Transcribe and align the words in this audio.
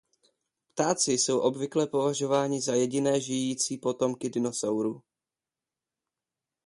Ptáci 0.73 1.11
jsou 1.13 1.39
obvykle 1.39 1.87
považováni 1.87 2.61
za 2.61 2.73
jediné 2.75 3.21
žijící 3.21 3.77
potomky 3.77 4.29
dinosaurů. 4.29 5.03